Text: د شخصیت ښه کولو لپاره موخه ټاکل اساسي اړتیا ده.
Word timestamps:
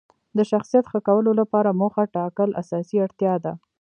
د 0.37 0.39
شخصیت 0.51 0.85
ښه 0.91 0.99
کولو 1.07 1.31
لپاره 1.41 1.77
موخه 1.79 2.03
ټاکل 2.15 2.49
اساسي 2.61 2.97
اړتیا 3.05 3.33
ده. 3.43 3.53